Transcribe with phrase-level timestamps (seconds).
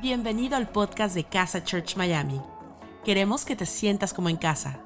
[0.00, 2.40] Bienvenido al podcast de Casa Church Miami.
[3.04, 4.78] Queremos que te sientas como en casa.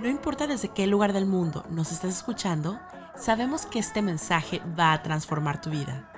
[0.00, 2.78] No importa desde qué lugar del mundo nos estés escuchando,
[3.18, 6.08] sabemos que este mensaje va a transformar tu vida.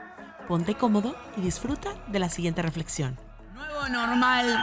[0.48, 3.18] Ponte cómodo y disfruta de la siguiente reflexión.
[3.54, 4.62] Nuevo normal.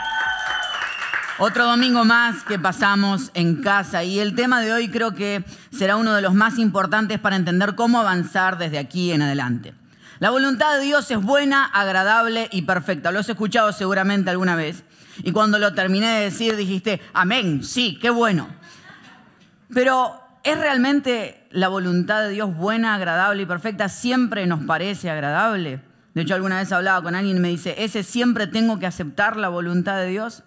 [1.40, 5.96] Otro domingo más que pasamos en casa y el tema de hoy creo que será
[5.96, 9.74] uno de los más importantes para entender cómo avanzar desde aquí en adelante.
[10.20, 13.12] La voluntad de Dios es buena, agradable y perfecta.
[13.12, 14.84] Lo has escuchado seguramente alguna vez.
[15.24, 18.48] Y cuando lo terminé de decir dijiste, amén, sí, qué bueno.
[19.74, 23.90] Pero ¿es realmente la voluntad de Dios buena, agradable y perfecta?
[23.90, 25.82] ¿Siempre nos parece agradable?
[26.14, 29.36] De hecho, alguna vez hablaba con alguien y me dice, ¿ese siempre tengo que aceptar
[29.36, 30.44] la voluntad de Dios?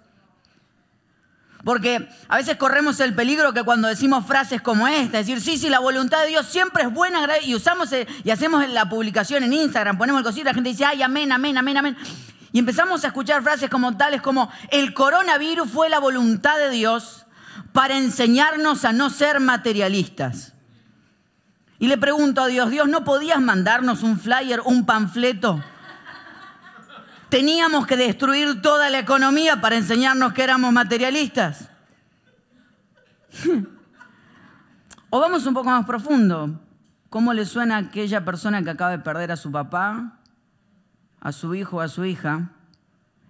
[1.67, 5.69] Porque a veces corremos el peligro que cuando decimos frases como esta, decir, sí, sí,
[5.69, 9.53] la voluntad de Dios siempre es buena, y usamos eh, y hacemos la publicación en
[9.53, 11.97] Instagram, ponemos el cosito, la gente dice, ay, amén, amén, amén, amén.
[12.53, 17.27] Y empezamos a escuchar frases como tales como, el coronavirus fue la voluntad de Dios
[17.73, 20.53] para enseñarnos a no ser materialistas.
[21.81, 25.65] Y le pregunto a Dios, Dios, ¿no podías mandarnos un flyer, un panfleto?
[27.37, 31.69] Teníamos que destruir toda la economía para enseñarnos que éramos materialistas.
[35.11, 36.59] O vamos un poco más profundo.
[37.11, 40.19] ¿Cómo le suena a aquella persona que acaba de perder a su papá,
[41.21, 42.53] a su hijo, a su hija,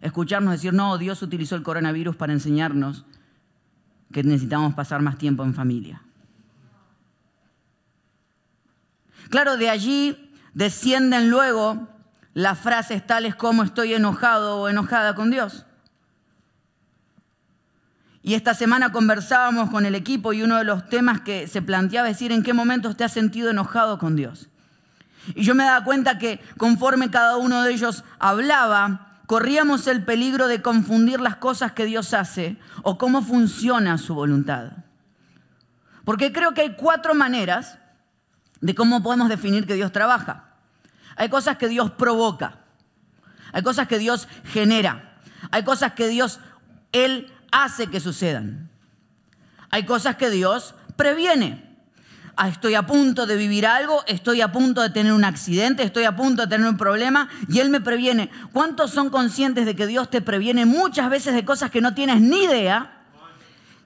[0.00, 3.04] escucharnos decir, no, Dios utilizó el coronavirus para enseñarnos
[4.12, 6.00] que necesitamos pasar más tiempo en familia?
[9.30, 11.95] Claro, de allí descienden luego
[12.36, 15.64] las frases tales como estoy enojado o enojada con Dios.
[18.22, 22.10] Y esta semana conversábamos con el equipo y uno de los temas que se planteaba
[22.10, 24.50] es decir en qué momentos te has sentido enojado con Dios.
[25.34, 30.46] Y yo me daba cuenta que conforme cada uno de ellos hablaba, corríamos el peligro
[30.46, 34.72] de confundir las cosas que Dios hace o cómo funciona su voluntad.
[36.04, 37.78] Porque creo que hay cuatro maneras
[38.60, 40.45] de cómo podemos definir que Dios trabaja.
[41.16, 42.60] Hay cosas que Dios provoca.
[43.52, 45.18] Hay cosas que Dios genera.
[45.50, 46.40] Hay cosas que Dios,
[46.92, 48.70] Él hace que sucedan.
[49.70, 51.64] Hay cosas que Dios previene.
[52.38, 56.04] Ah, estoy a punto de vivir algo, estoy a punto de tener un accidente, estoy
[56.04, 58.30] a punto de tener un problema y Él me previene.
[58.52, 62.20] ¿Cuántos son conscientes de que Dios te previene muchas veces de cosas que no tienes
[62.20, 63.04] ni idea,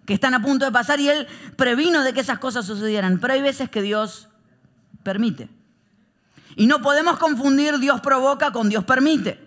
[0.05, 3.21] que están a punto de pasar y Él previno de que esas cosas sucedieran?
[3.21, 4.27] Pero hay veces que Dios
[5.05, 5.49] permite.
[6.60, 9.41] Y no podemos confundir Dios provoca con Dios permite.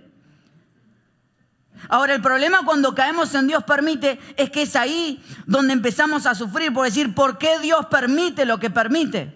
[1.88, 6.34] Ahora, el problema cuando caemos en Dios permite es que es ahí donde empezamos a
[6.34, 9.32] sufrir por decir, ¿por qué Dios permite lo que permite?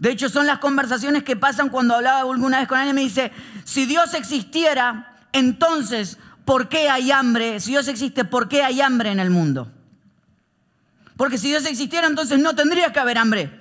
[0.00, 3.08] De hecho, son las conversaciones que pasan cuando hablaba alguna vez con alguien y me
[3.08, 3.30] dice,
[3.62, 7.60] si Dios existiera, entonces, ¿por qué hay hambre?
[7.60, 9.70] Si Dios existe, ¿por qué hay hambre en el mundo?
[11.16, 13.59] Porque si Dios existiera, entonces no tendría que haber hambre.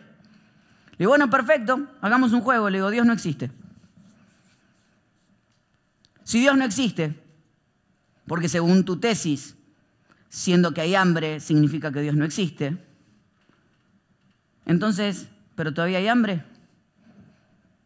[0.99, 2.69] Le digo, bueno, perfecto, hagamos un juego.
[2.69, 3.49] Le digo, Dios no existe.
[6.25, 7.17] Si Dios no existe,
[8.27, 9.55] porque según tu tesis,
[10.27, 12.77] siendo que hay hambre, significa que Dios no existe,
[14.65, 16.43] entonces, ¿pero todavía hay hambre?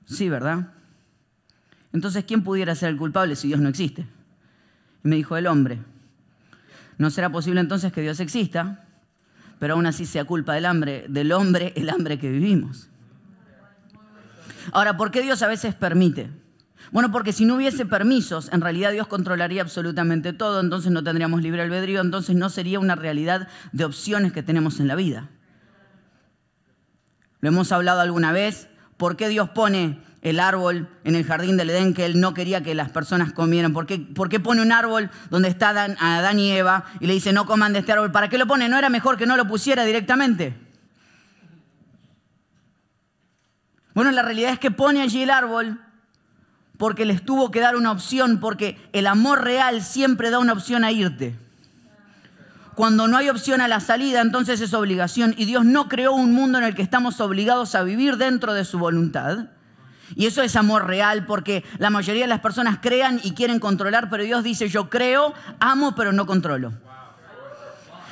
[0.06, 0.74] Sí, ¿verdad?
[1.94, 4.08] Entonces, ¿quién pudiera ser el culpable si Dios no existe?
[5.04, 5.80] Y me dijo el hombre.
[6.98, 8.88] ¿No será posible entonces que Dios exista,
[9.60, 12.90] pero aún así sea culpa del hambre, del hombre, el hambre que vivimos?
[14.72, 16.30] Ahora, ¿por qué Dios a veces permite?
[16.92, 21.42] Bueno, porque si no hubiese permisos, en realidad Dios controlaría absolutamente todo, entonces no tendríamos
[21.42, 25.30] libre albedrío, entonces no sería una realidad de opciones que tenemos en la vida.
[27.40, 31.72] Lo hemos hablado alguna vez, ¿por qué Dios pone el árbol en el jardín del
[31.72, 33.74] Edén que Él no quería que las personas comieran?
[33.74, 37.34] ¿Por qué, por qué pone un árbol donde está Adán y Eva y le dice
[37.34, 38.12] no coman de este árbol?
[38.12, 38.70] ¿Para qué lo pone?
[38.70, 40.56] ¿No era mejor que no lo pusiera directamente?
[43.94, 45.80] Bueno, la realidad es que pone allí el árbol
[46.78, 50.84] porque les tuvo que dar una opción, porque el amor real siempre da una opción
[50.84, 51.36] a irte.
[52.76, 55.36] Cuando no hay opción a la salida, entonces es obligación.
[55.38, 58.66] Y Dios no creó un mundo en el que estamos obligados a vivir dentro de
[58.66, 59.46] su voluntad.
[60.16, 64.10] Y eso es amor real, porque la mayoría de las personas crean y quieren controlar,
[64.10, 66.74] pero Dios dice, yo creo, amo, pero no controlo.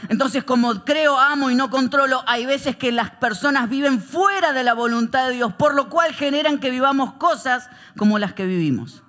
[0.09, 4.63] Entonces, como creo, amo y no controlo, hay veces que las personas viven fuera de
[4.63, 9.03] la voluntad de Dios, por lo cual generan que vivamos cosas como las que vivimos.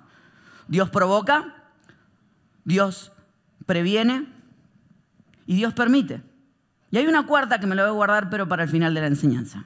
[0.67, 1.55] Dios provoca,
[2.63, 3.11] Dios
[3.65, 4.27] previene
[5.45, 6.21] y Dios permite.
[6.91, 9.01] Y hay una cuarta que me la voy a guardar, pero para el final de
[9.01, 9.65] la enseñanza.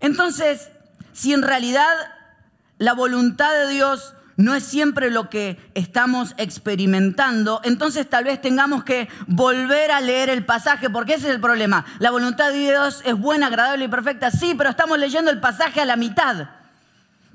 [0.00, 0.70] Entonces,
[1.12, 1.92] si en realidad
[2.78, 8.84] la voluntad de Dios no es siempre lo que estamos experimentando, entonces tal vez tengamos
[8.84, 11.84] que volver a leer el pasaje, porque ese es el problema.
[11.98, 15.80] La voluntad de Dios es buena, agradable y perfecta, sí, pero estamos leyendo el pasaje
[15.80, 16.48] a la mitad.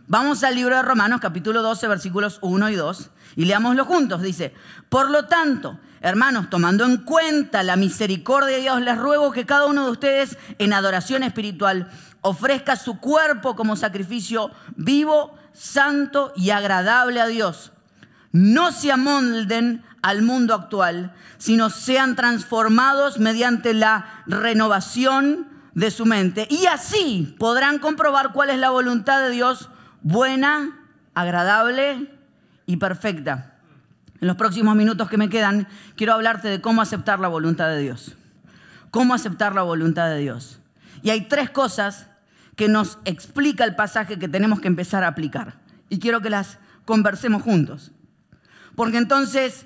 [0.08, 4.22] Vamos al libro de Romanos, capítulo 12, versículos 1 y 2, y leámoslo juntos.
[4.22, 4.54] Dice,
[4.90, 9.68] por lo tanto, hermanos, tomando en cuenta la misericordia de Dios, les ruego que cada
[9.68, 11.90] uno de ustedes en adoración espiritual
[12.22, 17.72] ofrezca su cuerpo como sacrificio vivo, santo y agradable a Dios.
[18.32, 26.48] No se amolden al mundo actual, sino sean transformados mediante la renovación de su mente.
[26.50, 29.70] Y así podrán comprobar cuál es la voluntad de Dios
[30.02, 30.80] buena,
[31.14, 32.14] agradable
[32.66, 33.56] y perfecta.
[34.20, 37.80] En los próximos minutos que me quedan, quiero hablarte de cómo aceptar la voluntad de
[37.80, 38.16] Dios.
[38.92, 40.60] Cómo aceptar la voluntad de Dios.
[41.02, 42.08] Y hay tres cosas
[42.56, 45.60] que nos explica el pasaje que tenemos que empezar a aplicar.
[45.90, 47.92] Y quiero que las conversemos juntos.
[48.76, 49.66] Porque entonces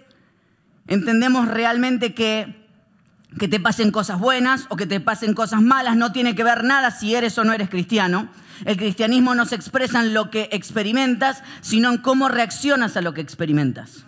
[0.87, 2.65] entendemos realmente que
[3.39, 6.63] que te pasen cosas buenas o que te pasen cosas malas no tiene que ver
[6.63, 8.29] nada si eres o no eres cristiano.
[8.63, 13.13] El cristianismo no se expresa en lo que experimentas, sino en cómo reaccionas a lo
[13.13, 14.05] que experimentas.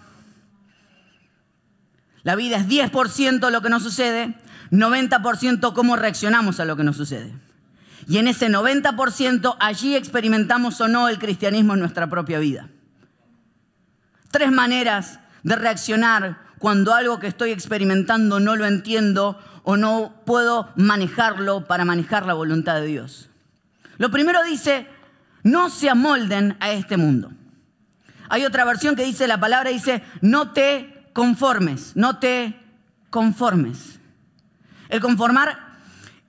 [2.23, 4.35] La vida es 10% lo que nos sucede,
[4.71, 7.33] 90% cómo reaccionamos a lo que nos sucede.
[8.07, 12.69] Y en ese 90% allí experimentamos o no el cristianismo en nuestra propia vida.
[14.31, 20.71] Tres maneras de reaccionar cuando algo que estoy experimentando no lo entiendo o no puedo
[20.77, 23.29] manejarlo para manejar la voluntad de Dios.
[23.97, 24.87] Lo primero dice,
[25.43, 27.31] no se amolden a este mundo.
[28.29, 32.57] Hay otra versión que dice, la palabra dice, no te conformes, no te
[33.09, 33.99] conformes.
[34.87, 35.77] El conformar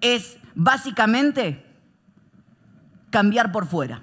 [0.01, 1.68] es básicamente
[3.11, 4.03] cambiar por fuera.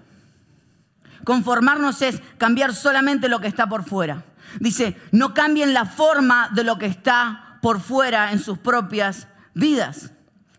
[1.24, 4.24] Conformarnos es cambiar solamente lo que está por fuera.
[4.60, 10.12] Dice, no cambien la forma de lo que está por fuera en sus propias vidas.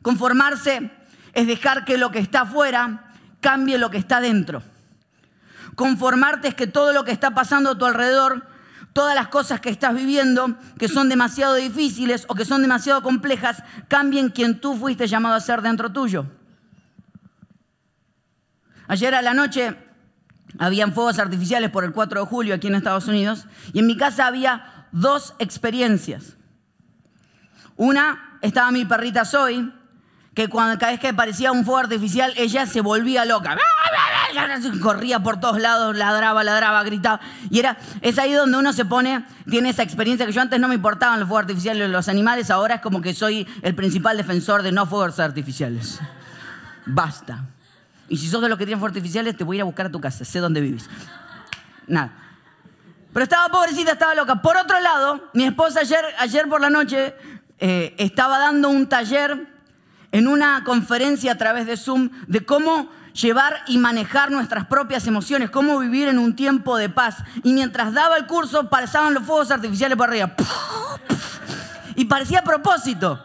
[0.02, 0.90] Conformarse
[1.32, 3.04] es dejar que lo que está afuera
[3.40, 4.62] cambie lo que está dentro.
[5.76, 8.46] Conformarte es que todo lo que está pasando a tu alrededor,
[8.92, 13.62] todas las cosas que estás viviendo, que son demasiado difíciles o que son demasiado complejas,
[13.86, 16.26] cambien quien tú fuiste llamado a ser dentro tuyo.
[18.88, 19.76] Ayer a la noche
[20.58, 23.96] habían fuegos artificiales por el 4 de julio aquí en Estados Unidos y en mi
[23.96, 26.36] casa había dos experiencias.
[27.76, 29.70] Una, estaba mi perrita Zoe,
[30.34, 33.56] que cuando, cada vez que parecía un fuego artificial, ella se volvía loca.
[34.82, 37.20] Corría por todos lados, ladraba, ladraba, gritaba.
[37.50, 40.68] Y era, es ahí donde uno se pone, tiene esa experiencia que yo antes no
[40.68, 44.62] me importaban los fuegos artificiales, los animales, ahora es como que soy el principal defensor
[44.62, 46.00] de no fuegos artificiales.
[46.84, 47.44] Basta.
[48.08, 49.86] Y si sos de los que tienen fuegos artificiales, te voy a ir a buscar
[49.86, 50.88] a tu casa, sé dónde vivís.
[51.86, 52.12] Nada.
[53.12, 54.42] Pero estaba pobrecita, estaba loca.
[54.42, 57.14] Por otro lado, mi esposa ayer, ayer por la noche
[57.58, 59.46] eh, estaba dando un taller
[60.12, 65.50] en una conferencia a través de Zoom de cómo llevar y manejar nuestras propias emociones,
[65.50, 67.16] cómo vivir en un tiempo de paz.
[67.42, 70.34] Y mientras daba el curso, pasaban los fuegos artificiales por arriba.
[71.94, 73.24] Y parecía a propósito.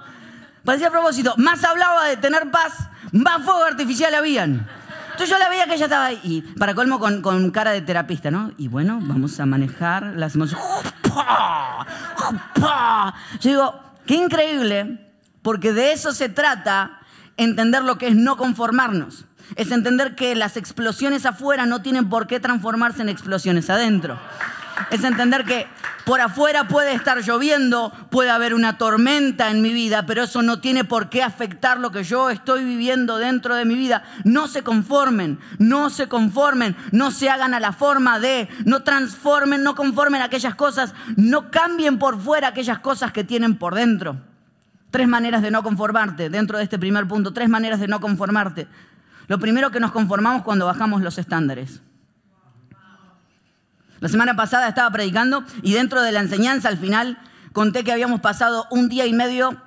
[0.63, 1.33] Parecía a propósito.
[1.37, 4.67] Más hablaba de tener paz más fuego artificial habían.
[5.11, 8.31] Entonces yo la veía que ella estaba ahí, y para colmo con, cara de terapista,
[8.31, 8.51] ¿no?
[8.57, 10.65] Y bueno, vamos a manejar las emociones.
[13.39, 16.99] Yo digo, qué increíble, porque de eso se trata
[17.37, 19.25] entender lo que es no conformarnos.
[19.55, 24.17] Es entender que las explosiones afuera no tienen por qué transformarse en explosiones adentro.
[24.89, 25.67] Es entender que
[26.05, 30.59] por afuera puede estar lloviendo, puede haber una tormenta en mi vida, pero eso no
[30.59, 34.03] tiene por qué afectar lo que yo estoy viviendo dentro de mi vida.
[34.23, 39.63] No se conformen, no se conformen, no se hagan a la forma de, no transformen,
[39.63, 44.17] no conformen aquellas cosas, no cambien por fuera aquellas cosas que tienen por dentro.
[44.89, 48.67] Tres maneras de no conformarte dentro de este primer punto, tres maneras de no conformarte.
[49.27, 51.81] Lo primero que nos conformamos cuando bajamos los estándares.
[54.01, 57.19] La semana pasada estaba predicando y dentro de la enseñanza al final
[57.53, 59.61] conté que habíamos pasado un día y medio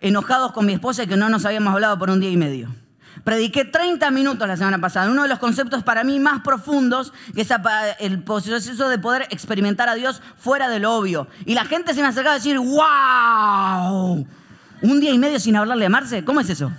[0.00, 2.74] enojados con mi esposa y que no nos habíamos hablado por un día y medio.
[3.22, 7.42] Prediqué 30 minutos la semana pasada, uno de los conceptos para mí más profundos, que
[7.42, 7.50] es
[8.00, 11.28] el proceso de poder experimentar a Dios fuera de lo obvio.
[11.46, 14.26] Y la gente se me acercaba a decir, wow,
[14.82, 16.72] un día y medio sin hablarle a Marce, ¿cómo es eso?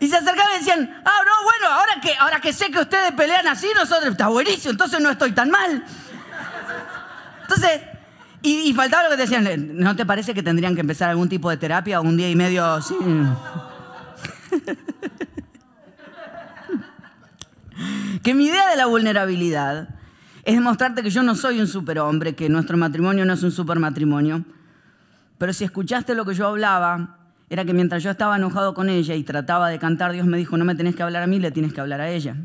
[0.00, 3.12] Y se acercaban y decían, ah, no, bueno, ahora que, ahora que sé que ustedes
[3.12, 5.84] pelean así, nosotros, está buenísimo, entonces no estoy tan mal.
[7.42, 7.80] Entonces,
[8.42, 11.56] y, faltaba lo que decían, ¿no te parece que tendrían que empezar algún tipo de
[11.56, 12.94] terapia un día y medio así?
[18.22, 19.88] Que mi idea de la vulnerabilidad
[20.44, 24.44] es demostrarte que yo no soy un superhombre, que nuestro matrimonio no es un supermatrimonio.
[25.38, 27.17] Pero si escuchaste lo que yo hablaba,
[27.50, 30.56] era que mientras yo estaba enojado con ella y trataba de cantar, Dios me dijo,
[30.56, 32.36] no me tenés que hablar a mí, le tienes que hablar a ella.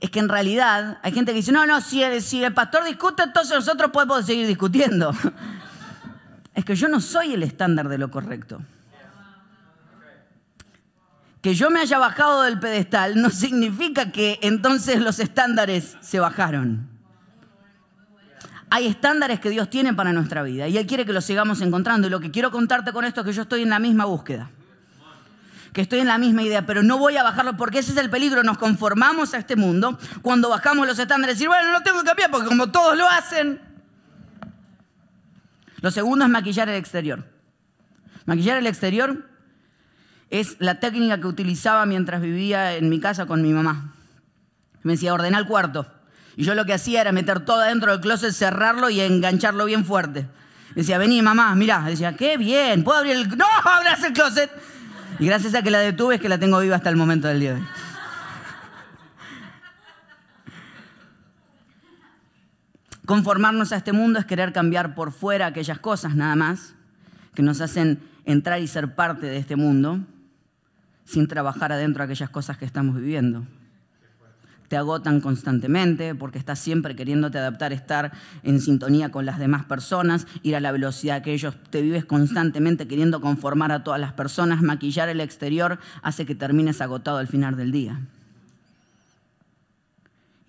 [0.00, 2.84] Es que en realidad hay gente que dice, no, no, si el, si el pastor
[2.84, 5.12] discute, entonces nosotros podemos seguir discutiendo.
[6.54, 8.62] Es que yo no soy el estándar de lo correcto.
[11.42, 16.93] Que yo me haya bajado del pedestal no significa que entonces los estándares se bajaron.
[18.70, 22.06] Hay estándares que Dios tiene para nuestra vida y Él quiere que los sigamos encontrando.
[22.06, 24.50] Y lo que quiero contarte con esto es que yo estoy en la misma búsqueda.
[25.72, 28.10] Que estoy en la misma idea, pero no voy a bajarlo porque ese es el
[28.10, 28.42] peligro.
[28.42, 32.06] Nos conformamos a este mundo cuando bajamos los estándares y decir, bueno, no tengo que
[32.06, 33.60] cambiar porque como todos lo hacen.
[35.80, 37.24] Lo segundo es maquillar el exterior.
[38.24, 39.28] Maquillar el exterior
[40.30, 43.92] es la técnica que utilizaba mientras vivía en mi casa con mi mamá.
[44.82, 45.86] Me decía, ordena el cuarto.
[46.36, 49.84] Y yo lo que hacía era meter todo dentro del closet, cerrarlo y engancharlo bien
[49.84, 50.26] fuerte.
[50.74, 51.82] Decía, vení mamá, mirá.
[51.82, 53.28] Decía, qué bien, ¿puedo abrir el...
[53.38, 54.50] No, abras el closet.
[55.20, 57.38] Y gracias a que la detuve es que la tengo viva hasta el momento del
[57.38, 57.66] día de hoy.
[63.06, 66.74] Conformarnos a este mundo es querer cambiar por fuera aquellas cosas nada más
[67.34, 70.00] que nos hacen entrar y ser parte de este mundo
[71.04, 73.46] sin trabajar adentro aquellas cosas que estamos viviendo
[74.68, 80.26] te agotan constantemente porque estás siempre queriéndote adaptar, estar en sintonía con las demás personas,
[80.42, 84.62] ir a la velocidad que ellos, te vives constantemente queriendo conformar a todas las personas,
[84.62, 88.00] maquillar el exterior hace que termines agotado al final del día.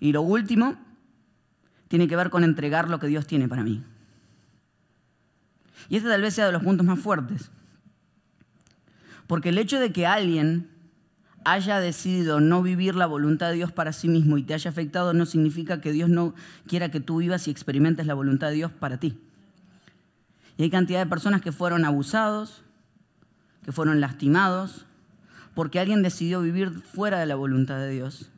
[0.00, 0.76] Y lo último
[1.88, 3.82] tiene que ver con entregar lo que Dios tiene para mí.
[5.88, 7.50] Y este tal vez sea de los puntos más fuertes.
[9.26, 10.68] Porque el hecho de que alguien
[11.46, 15.14] haya decidido no vivir la voluntad de Dios para sí mismo y te haya afectado
[15.14, 16.34] no significa que Dios no
[16.66, 19.16] quiera que tú vivas y experimentes la voluntad de Dios para ti.
[20.56, 22.64] Y hay cantidad de personas que fueron abusados,
[23.64, 24.86] que fueron lastimados,
[25.54, 28.28] porque alguien decidió vivir fuera de la voluntad de Dios.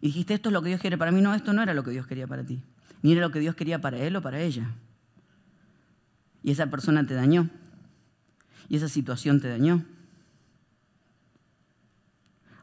[0.00, 1.20] Y dijiste, esto es lo que Dios quiere para mí.
[1.20, 2.60] No, esto no era lo que Dios quería para ti.
[3.02, 4.74] Ni era lo que Dios quería para él o para ella.
[6.42, 7.48] Y esa persona te dañó.
[8.68, 9.84] Y esa situación te dañó.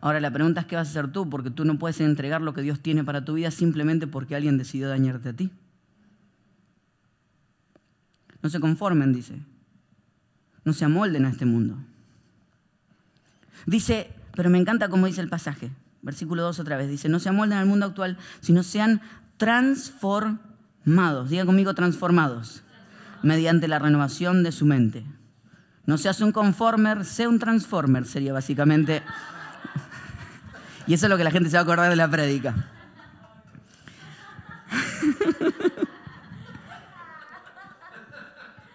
[0.03, 2.53] Ahora la pregunta es qué vas a hacer tú, porque tú no puedes entregar lo
[2.53, 5.50] que Dios tiene para tu vida simplemente porque alguien decidió dañarte a ti.
[8.41, 9.39] No se conformen, dice.
[10.65, 11.77] No se amolden a este mundo.
[13.65, 17.29] Dice, pero me encanta cómo dice el pasaje, versículo 2 otra vez, dice, no se
[17.29, 19.00] amolden al mundo actual, sino sean
[19.38, 21.29] transformados.
[21.29, 22.62] Diga conmigo transformados,
[23.22, 25.05] mediante la renovación de su mente.
[25.86, 29.01] No seas un conformer, sé un transformer, sería básicamente
[30.87, 32.53] y eso es lo que la gente se va a acordar de la prédica.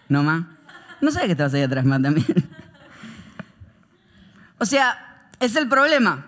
[0.08, 0.44] ¿No más?
[1.00, 2.26] No sé que estabas ahí atrás más también.
[4.58, 6.24] O sea, es el problema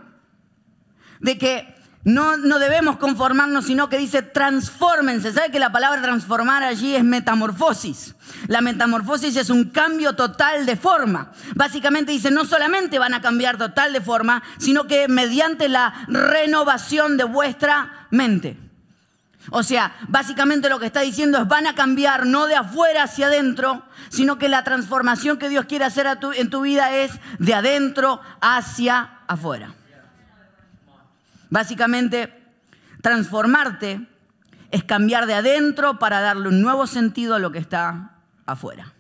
[1.21, 5.33] de que no, no debemos conformarnos, sino que dice transfórmense.
[5.33, 8.15] ¿Sabe que la palabra transformar allí es metamorfosis?
[8.47, 11.33] La metamorfosis es un cambio total de forma.
[11.55, 17.19] Básicamente dice, no solamente van a cambiar total de forma, sino que mediante la renovación
[17.19, 18.57] de vuestra mente.
[19.51, 23.27] O sea, básicamente lo que está diciendo es van a cambiar no de afuera hacia
[23.27, 28.21] adentro, sino que la transformación que Dios quiere hacer en tu vida es de adentro
[28.41, 29.75] hacia afuera.
[31.51, 32.33] Básicamente,
[33.03, 34.07] transformarte
[34.71, 38.95] es cambiar de adentro para darle un nuevo sentido a lo que está afuera.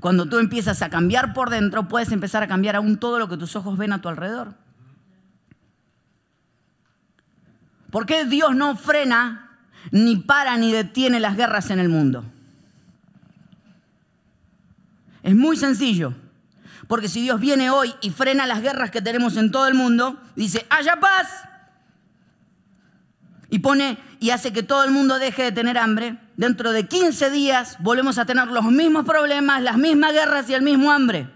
[0.00, 3.36] Cuando tú empiezas a cambiar por dentro, puedes empezar a cambiar aún todo lo que
[3.36, 4.54] tus ojos ven a tu alrededor.
[7.90, 9.58] ¿Por qué Dios no frena,
[9.92, 12.24] ni para, ni detiene las guerras en el mundo?
[15.22, 16.14] Es muy sencillo.
[16.88, 20.20] Porque si Dios viene hoy y frena las guerras que tenemos en todo el mundo,
[20.36, 21.28] dice, haya paz.
[23.48, 26.18] Y pone y hace que todo el mundo deje de tener hambre.
[26.36, 30.62] Dentro de 15 días volvemos a tener los mismos problemas, las mismas guerras y el
[30.62, 31.28] mismo hambre.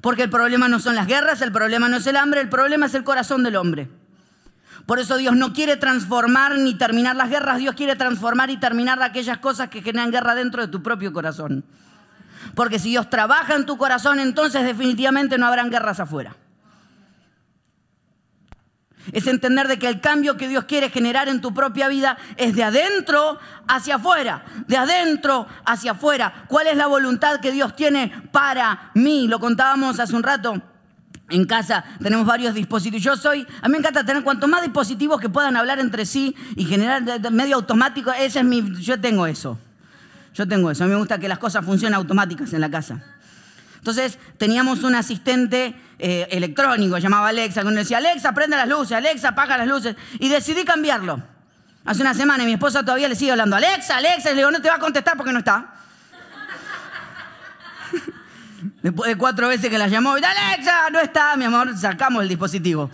[0.00, 2.86] Porque el problema no son las guerras, el problema no es el hambre, el problema
[2.86, 3.88] es el corazón del hombre.
[4.86, 9.00] Por eso Dios no quiere transformar ni terminar las guerras, Dios quiere transformar y terminar
[9.02, 11.64] aquellas cosas que generan guerra dentro de tu propio corazón.
[12.54, 16.36] Porque si Dios trabaja en tu corazón, entonces definitivamente no habrán guerras afuera.
[19.10, 22.54] Es entender de que el cambio que Dios quiere generar en tu propia vida es
[22.54, 26.44] de adentro hacia afuera, de adentro hacia afuera.
[26.46, 29.26] ¿Cuál es la voluntad que Dios tiene para mí?
[29.26, 30.54] Lo contábamos hace un rato
[31.30, 33.02] En casa tenemos varios dispositivos.
[33.02, 36.36] Yo soy, a mí me encanta tener cuanto más dispositivos que puedan hablar entre sí
[36.54, 38.12] y generar medio automático.
[38.12, 39.58] Ese es mi, yo tengo eso.
[40.34, 40.84] Yo tengo eso.
[40.84, 43.02] A mí me gusta que las cosas funcionen automáticas en la casa.
[43.76, 48.92] Entonces teníamos un asistente eh, electrónico, llamaba Alexa, que uno decía, Alexa, prende las luces,
[48.92, 49.96] Alexa, apaga las luces.
[50.20, 51.20] Y decidí cambiarlo.
[51.84, 54.52] Hace una semana y mi esposa todavía le sigue hablando, Alexa, Alexa, y le digo,
[54.52, 55.74] no te va a contestar porque no está.
[58.82, 62.88] Después de cuatro veces que la llamó, Alexa, no está, mi amor, sacamos el dispositivo.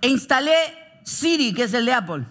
[0.00, 2.24] E instalé Siri, que es el de Apple.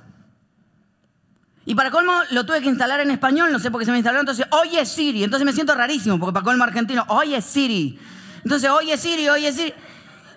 [1.70, 3.98] Y para colmo lo tuve que instalar en español, no sé por qué se me
[3.98, 5.26] instaló, entonces, oye Siri.
[5.26, 8.00] Entonces me siento rarísimo, porque para colmo argentino, oye Siri.
[8.42, 9.74] Entonces, oye Siri, oye Siri.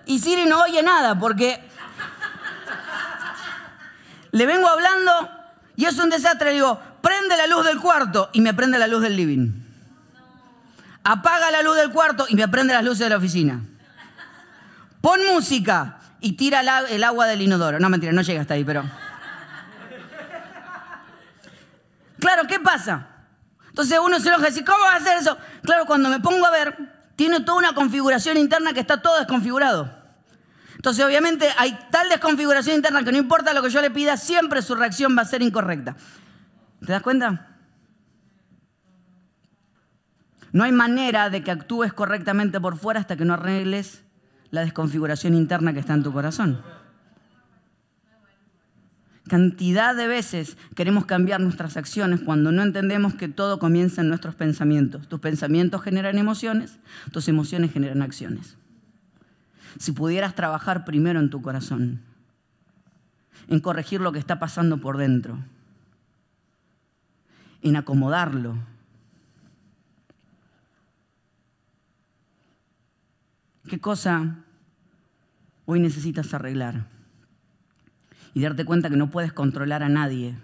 [0.07, 1.63] Y Siri no oye nada, porque
[4.33, 5.31] le vengo hablando
[5.77, 6.49] y es un desastre.
[6.49, 9.53] Le digo, prende la luz del cuarto y me prende la luz del living.
[11.05, 13.61] Apaga la luz del cuarto y me prende las luces de la oficina.
[15.01, 17.79] Pon música y tira el agua del inodoro.
[17.79, 18.83] No, mentira, no llega hasta ahí, pero...
[22.21, 23.09] Claro, ¿qué pasa?
[23.69, 25.37] Entonces uno se enoja y dice, ¿cómo va a hacer eso?
[25.63, 26.77] Claro, cuando me pongo a ver,
[27.17, 30.01] tiene toda una configuración interna que está todo desconfigurado.
[30.75, 34.63] Entonces, obviamente, hay tal desconfiguración interna que no importa lo que yo le pida, siempre
[34.63, 35.95] su reacción va a ser incorrecta.
[36.85, 37.59] ¿Te das cuenta?
[40.53, 44.03] No hay manera de que actúes correctamente por fuera hasta que no arregles
[44.51, 46.63] la desconfiguración interna que está en tu corazón.
[49.31, 54.35] Cantidad de veces queremos cambiar nuestras acciones cuando no entendemos que todo comienza en nuestros
[54.35, 55.07] pensamientos.
[55.07, 56.81] Tus pensamientos generan emociones,
[57.13, 58.57] tus emociones generan acciones.
[59.79, 62.01] Si pudieras trabajar primero en tu corazón,
[63.47, 65.39] en corregir lo que está pasando por dentro,
[67.63, 68.59] en acomodarlo,
[73.69, 74.39] ¿Qué cosa
[75.67, 77.00] hoy necesitas arreglar?
[78.35, 80.35] Y darte cuenta que no puedes controlar a nadie.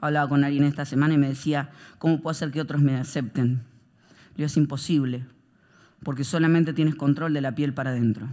[0.00, 3.62] Hablaba con alguien esta semana y me decía, ¿cómo puedo hacer que otros me acepten?
[4.36, 5.24] Yo es imposible,
[6.02, 8.28] porque solamente tienes control de la piel para adentro.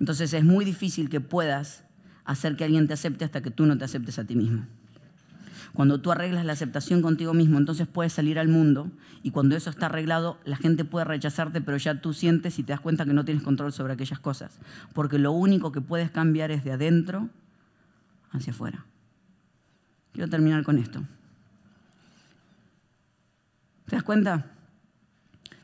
[0.00, 1.84] Entonces es muy difícil que puedas
[2.24, 4.66] hacer que alguien te acepte hasta que tú no te aceptes a ti mismo.
[5.72, 8.90] Cuando tú arreglas la aceptación contigo mismo, entonces puedes salir al mundo
[9.22, 12.72] y cuando eso está arreglado, la gente puede rechazarte, pero ya tú sientes y te
[12.72, 14.58] das cuenta que no tienes control sobre aquellas cosas.
[14.92, 17.28] Porque lo único que puedes cambiar es de adentro
[18.32, 18.84] hacia afuera.
[20.12, 21.02] Quiero terminar con esto.
[23.86, 24.46] ¿Te das cuenta?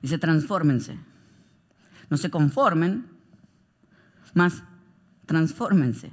[0.03, 0.99] Dice, transfórmense.
[2.11, 3.07] No se conformen,
[4.35, 4.63] más
[5.27, 6.13] transfórmense.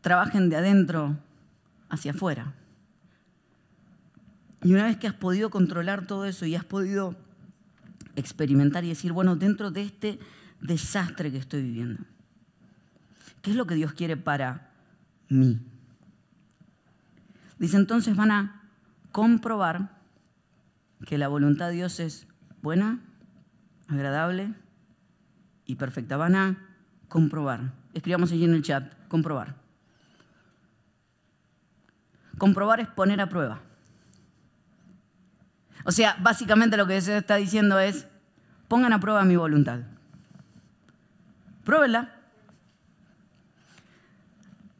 [0.00, 1.18] Trabajen de adentro
[1.96, 2.54] hacia afuera.
[4.62, 7.16] Y una vez que has podido controlar todo eso y has podido
[8.14, 10.18] experimentar y decir, bueno, dentro de este
[10.60, 12.02] desastre que estoy viviendo,
[13.42, 14.70] ¿qué es lo que Dios quiere para
[15.28, 15.60] mí?
[17.58, 18.62] Dice, entonces van a
[19.12, 19.96] comprobar
[21.06, 22.26] que la voluntad de Dios es
[22.62, 23.00] buena,
[23.88, 24.54] agradable
[25.64, 26.16] y perfecta.
[26.16, 26.58] Van a
[27.08, 27.72] comprobar.
[27.94, 29.65] Escribamos allí en el chat, comprobar.
[32.38, 33.60] Comprobar es poner a prueba.
[35.84, 38.06] O sea, básicamente lo que se está diciendo es,
[38.68, 39.80] pongan a prueba mi voluntad.
[41.64, 42.12] Pruébenla.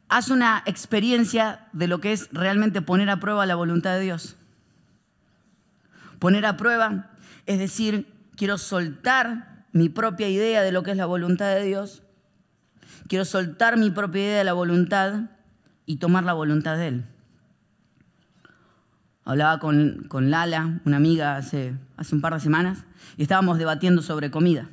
[0.08, 4.36] Haz una experiencia de lo que es realmente poner a prueba la voluntad de Dios.
[6.18, 7.10] Poner a prueba
[7.46, 12.02] es decir, quiero soltar mi propia idea de lo que es la voluntad de Dios.
[13.08, 15.30] Quiero soltar mi propia idea de la voluntad
[15.86, 17.04] y tomar la voluntad de Él.
[19.26, 22.84] Hablaba con, Lala, una amiga, hace, hace un par de semanas,
[23.16, 24.68] y estábamos debatiendo sobre comida.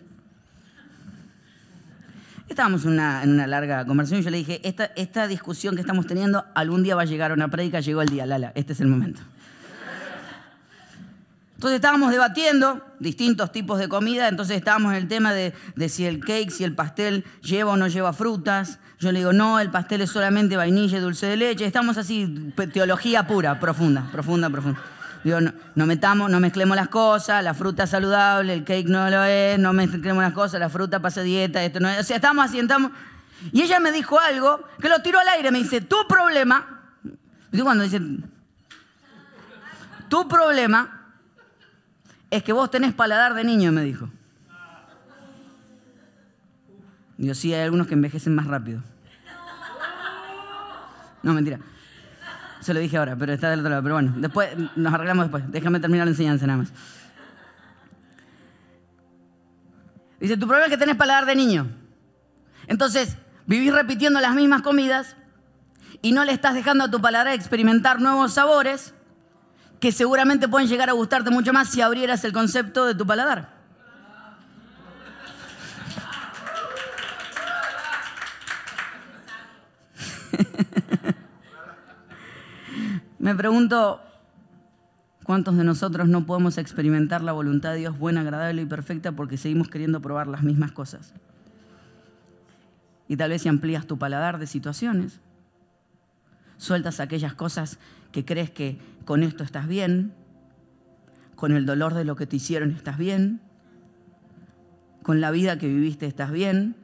[2.48, 6.46] Estábamos en una, larga conversación y yo le dije, esta, esta discusión que estamos teniendo
[6.54, 8.88] algún día va a llegar a una prédica, llegó el día, Lala, este es el
[8.88, 9.22] momento.
[11.64, 15.54] Entonces estábamos debatiendo distintos tipos de comida, entonces estábamos en el tema de,
[15.88, 19.62] si el cake, si el pastel lleva o no lleva frutas, yo le digo, no,
[19.62, 21.66] el pastel es solamente vainilla y dulce de leche.
[21.66, 24.82] Estamos así, teología pura, profunda, profunda, profunda.
[25.24, 29.24] Digo, no, metamos, no mezclemos las cosas, la fruta es saludable, el cake no lo
[29.24, 31.98] es, no mezclemos las cosas, la fruta pasa dieta, esto no es.
[31.98, 32.92] O sea, estamos así, estamos.
[33.54, 36.82] Y ella me dijo algo que lo tiró al aire, me dice, tu problema,
[37.54, 38.02] digo cuando dice,
[40.10, 41.00] tu problema
[42.34, 44.10] es que vos tenés paladar de niño, me dijo.
[47.16, 48.82] Digo, sí, hay algunos que envejecen más rápido.
[51.22, 51.60] No, mentira.
[52.60, 53.84] Se lo dije ahora, pero está del otro lado.
[53.84, 55.44] Pero bueno, después nos arreglamos después.
[55.52, 56.74] Déjame terminar la enseñanza nada más.
[60.20, 61.68] Dice, tu problema es que tenés paladar de niño.
[62.66, 63.16] Entonces,
[63.46, 65.16] vivís repitiendo las mismas comidas
[66.02, 68.96] y no le estás dejando a tu paladar experimentar nuevos sabores
[69.84, 73.50] que seguramente pueden llegar a gustarte mucho más si abrieras el concepto de tu paladar.
[83.20, 84.00] Me pregunto,
[85.26, 89.36] ¿cuántos de nosotros no podemos experimentar la voluntad de Dios buena, agradable y perfecta porque
[89.36, 91.14] seguimos queriendo probar las mismas cosas?
[93.10, 95.20] Y tal vez si amplías tu paladar de situaciones,
[96.58, 97.80] sueltas aquellas cosas
[98.12, 100.14] que crees que con esto estás bien,
[101.36, 103.42] con el dolor de lo que te hicieron estás bien,
[105.02, 106.76] con la vida que viviste estás bien,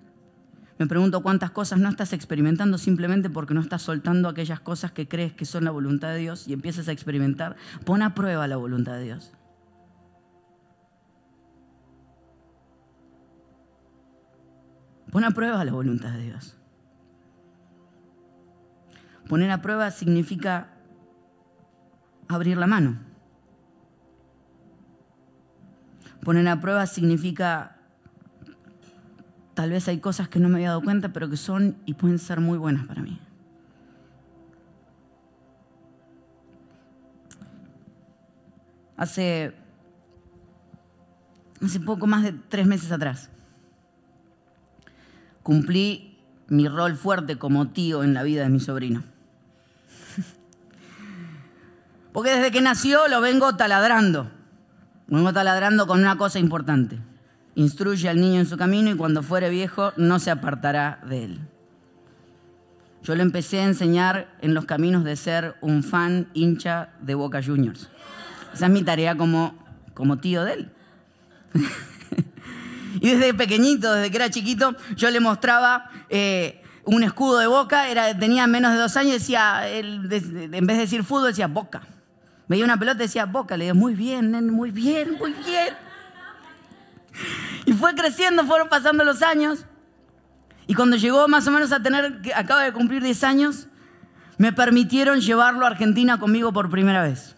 [0.79, 5.09] me pregunto cuántas cosas no estás experimentando simplemente porque no estás soltando aquellas cosas que
[5.09, 7.57] crees que son la voluntad de Dios y empiezas a experimentar.
[7.83, 9.33] Pon a prueba la voluntad de Dios.
[15.11, 16.58] Pon a prueba la voluntad de Dios.
[19.29, 20.67] Poner a prueba significa
[22.27, 22.99] abrir la mano.
[26.21, 27.79] Poner a prueba significa
[29.59, 32.17] Tal vez hay cosas que no me había dado cuenta, pero que son y pueden
[32.17, 33.19] ser muy buenas para mí.
[38.95, 39.53] Hace,
[41.61, 43.29] hace poco más de tres meses atrás,
[45.43, 49.03] cumplí mi rol fuerte como tío en la vida de mi sobrino.
[52.11, 54.31] Porque desde que nació lo vengo taladrando.
[55.07, 56.99] vengo taladrando con una cosa importante.
[57.55, 61.39] Instruye al niño en su camino y cuando fuere viejo no se apartará de él.
[63.03, 67.41] Yo le empecé a enseñar en los caminos de ser un fan hincha de Boca
[67.43, 67.89] Juniors.
[68.53, 69.55] Esa es mi tarea como,
[69.93, 70.71] como tío de él.
[73.01, 77.89] y desde pequeñito, desde que era chiquito, yo le mostraba eh, un escudo de Boca,
[77.89, 81.81] era, tenía menos de dos años, decía, en vez de decir fútbol, decía Boca.
[82.49, 85.77] Veía una pelota, decía Boca, le digo, muy bien, muy bien, muy bien.
[87.65, 89.65] Y fue creciendo, fueron pasando los años.
[90.65, 93.67] Y cuando llegó más o menos a tener, acaba de cumplir 10 años,
[94.37, 97.35] me permitieron llevarlo a Argentina conmigo por primera vez.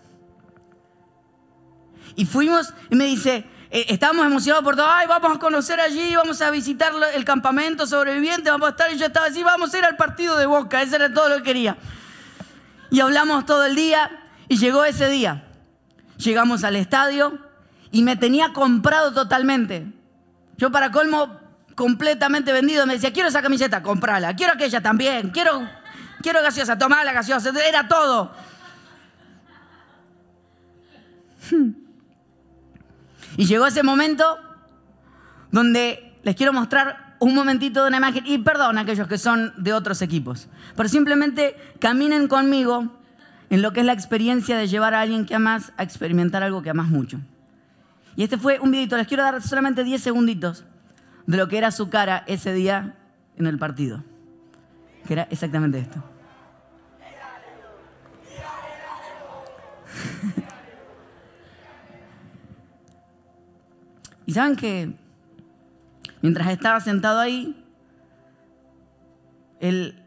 [2.15, 6.15] Y fuimos, y me dice, eh, estábamos emocionados por todo, ay, vamos a conocer allí,
[6.15, 9.77] vamos a visitar el campamento sobreviviente, vamos a estar, y yo estaba así, vamos a
[9.77, 11.77] ir al partido de Boca, eso era todo lo que quería.
[12.89, 14.20] Y hablamos todo el día,
[14.51, 15.45] y llegó ese día.
[16.17, 17.39] Llegamos al estadio,
[17.89, 19.87] y me tenía comprado totalmente.
[20.57, 21.39] Yo para colmo
[21.73, 25.65] completamente vendido, me decía, quiero esa camiseta, comprala, quiero aquella también, quiero,
[26.21, 28.33] quiero gaseosa, tomá la gaseosa, era todo.
[33.37, 34.37] Y llegó ese momento
[35.51, 39.53] donde les quiero mostrar un momentito de una imagen, y perdón a aquellos que son
[39.55, 43.00] de otros equipos, pero simplemente caminen conmigo
[43.51, 46.61] en lo que es la experiencia de llevar a alguien que amas a experimentar algo
[46.61, 47.19] que amas mucho.
[48.15, 50.63] Y este fue un videito, les quiero dar solamente 10 segunditos
[51.27, 52.95] de lo que era su cara ese día
[53.37, 54.05] en el partido.
[55.05, 56.01] Que era exactamente esto.
[64.25, 64.93] y saben que
[66.21, 67.61] mientras estaba sentado ahí,
[69.59, 70.00] él,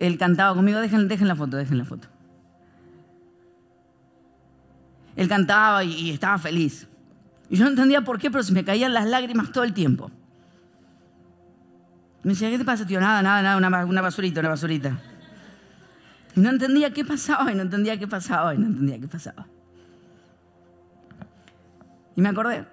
[0.00, 2.08] él cantaba conmigo, dejen, dejen la foto, dejen la foto.
[5.14, 6.88] Él cantaba y, estaba feliz.
[7.50, 10.10] Y yo no entendía por qué, pero se me caían las lágrimas todo el tiempo.
[12.22, 12.98] Me decía, ¿qué te pasa, tío?
[12.98, 14.98] Nada, nada, nada, una, basurita, una basurita.
[16.34, 19.46] Y no entendía qué pasaba, y no entendía qué pasaba, y no entendía qué pasaba.
[22.16, 22.64] Y me acordé.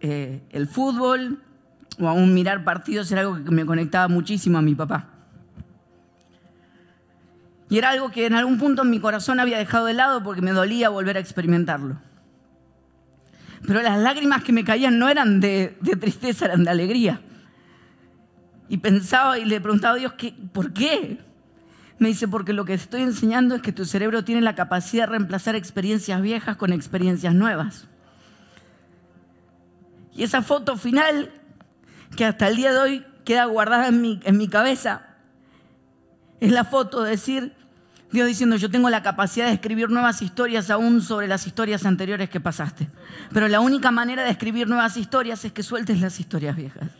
[0.00, 1.42] Eh, el fútbol
[2.00, 5.06] o aún mirar partidos era algo que me conectaba muchísimo a mi papá.
[7.68, 10.50] Y era algo que en algún punto mi corazón había dejado de lado porque me
[10.50, 11.96] dolía volver a experimentarlo.
[13.66, 17.20] Pero las lágrimas que me caían no eran de, tristeza, eran de alegría.
[18.68, 20.14] Y pensaba y le preguntaba a Dios,
[20.52, 21.18] ¿por qué?
[21.98, 25.10] Me dice, porque lo que estoy enseñando es que tu cerebro tiene la capacidad de
[25.10, 27.86] reemplazar experiencias viejas con experiencias nuevas.
[30.14, 31.30] Y esa foto final,
[32.16, 35.06] que hasta el día de hoy queda guardada en mi, en mi cabeza,
[36.40, 37.54] es la foto de decir,
[38.10, 42.28] Dios diciendo, yo tengo la capacidad de escribir nuevas historias aún sobre las historias anteriores
[42.28, 42.88] que pasaste.
[43.32, 46.90] Pero la única manera de escribir nuevas historias es que sueltes las historias viejas.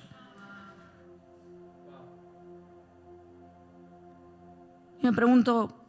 [5.02, 5.80] Y me pregunto,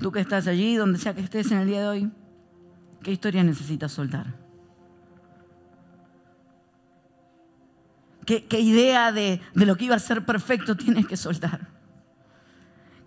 [0.00, 2.10] Tú que estás allí, donde sea que estés en el día de hoy,
[3.02, 4.47] ¿qué historia necesitas soltar?
[8.28, 11.60] ¿Qué, idea de, de lo que iba a ser perfecto tienes que soltar?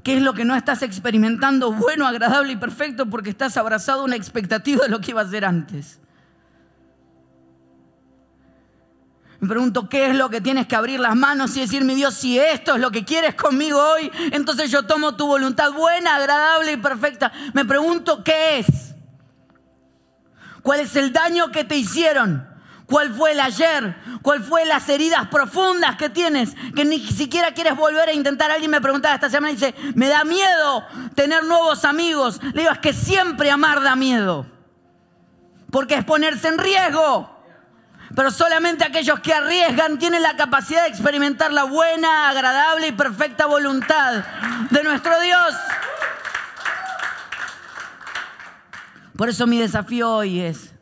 [0.02, 4.06] ¿Qué es lo que no estás experimentando bueno, agradable y perfecto porque estás abrazado a
[4.06, 6.00] una expectativa de lo que iba a ser antes?
[9.40, 12.16] Me pregunto, ¿qué es lo que tienes que abrir las manos y decir, mi Dios,
[12.16, 16.72] si esto es lo que quieres conmigo hoy, entonces yo tomo tu voluntad buena, agradable
[16.72, 17.32] y perfecta.
[17.54, 18.96] Me pregunto, ¿qué es?
[20.64, 22.51] ¿Cuál es el daño que te hicieron?
[22.92, 23.96] ¿Cuál fue el ayer?
[24.22, 26.54] ¿Cuál fue las heridas profundas que tienes?
[26.76, 28.52] Que ni siquiera quieres volver a intentar.
[28.52, 32.44] Alguien me preguntaba esta semana y dice, me da miedo tener nuevos amigos.
[32.44, 34.46] Le digo, es que siempre amar da miedo.
[35.72, 37.34] Porque es ponerse en riesgo.
[38.14, 43.46] Pero solamente aquellos que arriesgan tienen la capacidad de experimentar la buena, agradable y perfecta
[43.46, 44.26] voluntad
[44.70, 45.56] de nuestro Dios.
[49.16, 50.74] Por eso mi desafío hoy es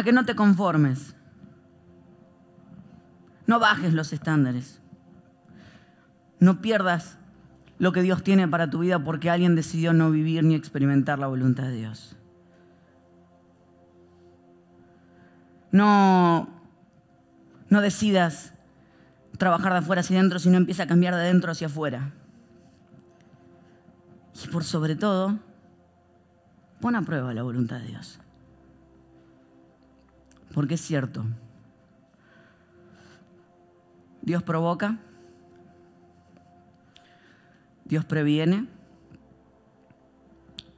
[0.00, 1.14] a que no te conformes.
[3.46, 4.80] No bajes los estándares.
[6.38, 7.18] No pierdas
[7.78, 11.26] lo que Dios tiene para tu vida porque alguien decidió no vivir ni experimentar la
[11.26, 12.16] voluntad de Dios.
[15.72, 16.48] No,
[17.68, 18.54] no decidas
[19.38, 22.12] trabajar de afuera hacia adentro, sino empieza a cambiar de adentro hacia afuera.
[24.44, 25.38] Y por sobre todo,
[26.80, 28.20] pon a prueba la voluntad de Dios.
[30.52, 31.24] Porque es cierto,
[34.22, 34.98] Dios provoca,
[37.84, 38.66] Dios previene,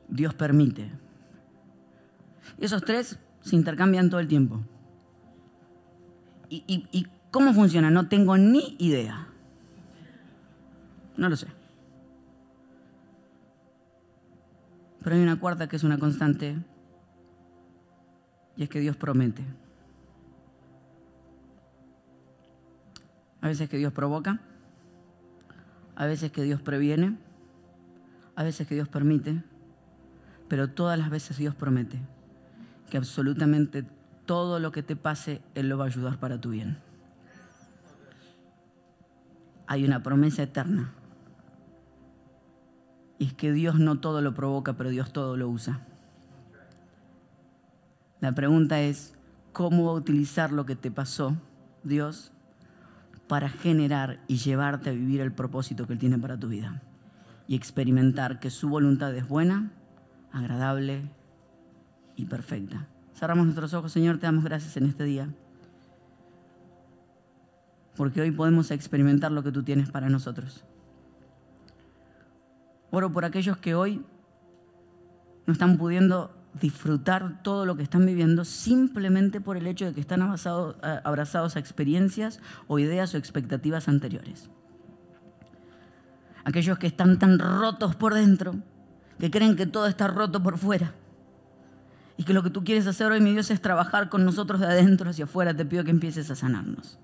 [0.08, 0.90] Dios permite.
[2.58, 4.60] Y esos tres se intercambian todo el tiempo.
[6.48, 7.90] ¿Y, cómo funciona?
[7.90, 9.26] No tengo ni idea.
[11.16, 11.46] No lo sé.
[15.02, 16.58] Pero hay una cuarta que es una constante
[18.56, 19.42] y es que Dios promete.
[23.42, 24.40] A veces que Dios provoca,
[25.94, 27.18] a veces que Dios previene,
[28.34, 29.42] a veces que Dios permite,
[30.48, 32.00] pero todas las veces Dios promete
[32.90, 33.84] que absolutamente
[34.26, 36.78] todo lo que te pase, Él lo va a ayudar para tu bien.
[39.66, 40.92] Hay una promesa eterna.
[43.18, 45.80] Y es que Dios no todo lo provoca, pero Dios todo lo usa.
[48.20, 49.14] La pregunta es,
[49.52, 51.36] ¿cómo va a utilizar lo que te pasó,
[51.82, 52.31] Dios,
[53.28, 56.82] para generar y llevarte a vivir el propósito que Él tiene para tu vida?
[57.48, 59.72] Y experimentar que su voluntad es buena,
[60.32, 61.10] agradable
[62.16, 62.86] y perfecta.
[63.14, 65.28] Cerramos nuestros ojos, Señor, te damos gracias en este día.
[67.96, 70.64] Porque hoy podemos experimentar lo que tú tienes para nosotros.
[72.90, 74.04] Oro por aquellos que hoy
[75.46, 80.00] no están pudiendo disfrutar todo lo que están viviendo simplemente por el hecho de que
[80.00, 84.50] están abrazados, abrazados a experiencias o ideas o expectativas anteriores.
[86.44, 88.56] Aquellos que están tan rotos por dentro,
[89.18, 90.94] que creen que todo está roto por fuera
[92.16, 94.66] y que lo que tú quieres hacer hoy, mi Dios, es trabajar con nosotros de
[94.66, 95.54] adentro hacia afuera.
[95.54, 96.98] Te pido que empieces a sanarnos.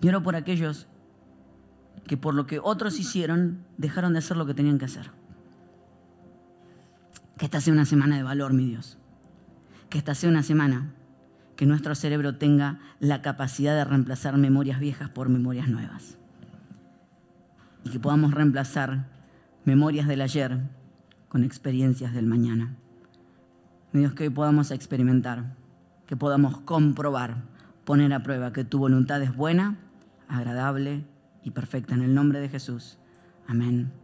[0.00, 0.86] Y por aquellos
[2.06, 5.10] que por lo que otros hicieron, dejaron de hacer lo que tenían que hacer.
[7.38, 8.98] Que esta sea una semana de valor, mi Dios.
[9.90, 10.94] Que esta sea una semana
[11.56, 16.18] que nuestro cerebro tenga la capacidad de reemplazar memorias viejas por memorias nuevas.
[17.84, 19.06] Y que podamos reemplazar
[19.64, 20.58] memorias del ayer
[21.28, 22.76] con experiencias del mañana.
[23.92, 25.54] Dios, que hoy podamos experimentar,
[26.06, 27.44] que podamos comprobar,
[27.84, 29.76] poner a prueba que tu voluntad es buena,
[30.28, 31.04] agradable
[31.44, 31.94] y perfecta.
[31.94, 32.98] En el nombre de Jesús.
[33.46, 34.03] Amén.